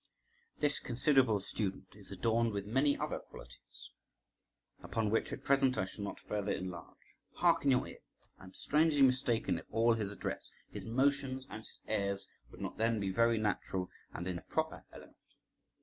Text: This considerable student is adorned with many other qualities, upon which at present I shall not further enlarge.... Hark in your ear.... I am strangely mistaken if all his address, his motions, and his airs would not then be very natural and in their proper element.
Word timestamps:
This 0.57 0.79
considerable 0.79 1.39
student 1.41 1.89
is 1.93 2.11
adorned 2.11 2.53
with 2.53 2.65
many 2.65 2.97
other 2.97 3.19
qualities, 3.19 3.91
upon 4.81 5.11
which 5.11 5.31
at 5.31 5.43
present 5.43 5.77
I 5.77 5.85
shall 5.85 6.03
not 6.03 6.19
further 6.19 6.51
enlarge.... 6.51 6.97
Hark 7.33 7.65
in 7.65 7.69
your 7.69 7.87
ear.... 7.87 7.99
I 8.39 8.45
am 8.45 8.53
strangely 8.55 9.03
mistaken 9.03 9.59
if 9.59 9.65
all 9.69 9.93
his 9.93 10.11
address, 10.11 10.49
his 10.71 10.85
motions, 10.85 11.45
and 11.51 11.59
his 11.61 11.79
airs 11.87 12.27
would 12.49 12.61
not 12.61 12.79
then 12.79 12.99
be 12.99 13.11
very 13.11 13.37
natural 13.37 13.91
and 14.11 14.25
in 14.25 14.37
their 14.37 14.45
proper 14.49 14.85
element. 14.91 15.17